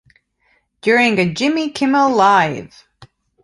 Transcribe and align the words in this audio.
During 0.81 1.19
a 1.19 1.31
Jimmy 1.31 1.69
Kimmel 1.69 2.09
Live! 2.15 2.87